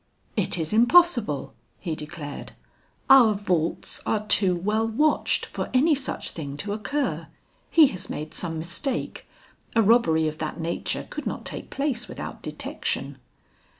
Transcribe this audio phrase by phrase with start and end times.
[0.35, 2.53] "It is impossible," he declared.
[3.07, 7.27] "Our vaults are too well watched for any such thing to occur.
[7.69, 9.27] He has made some mistake;
[9.75, 13.19] a robbery of that nature could not take place without detection."